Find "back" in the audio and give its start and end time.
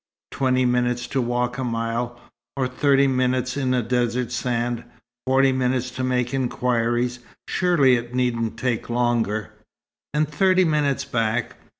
11.05-11.55